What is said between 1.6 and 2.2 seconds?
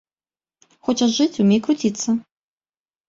круціцца.